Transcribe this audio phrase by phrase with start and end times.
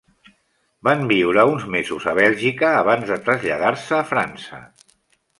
[0.87, 4.63] Van viure uns mesos a Bèlgica abans de traslladar-se a França.